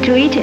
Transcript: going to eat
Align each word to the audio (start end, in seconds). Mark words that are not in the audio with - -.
going 0.00 0.06
to 0.06 0.16
eat 0.16 0.33